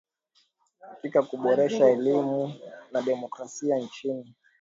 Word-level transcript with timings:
katika 0.81 1.23
kuboresha 1.23 1.89
elimu 1.89 2.53
na 2.91 3.01
demokrasia 3.01 3.77
nchini 3.79 4.35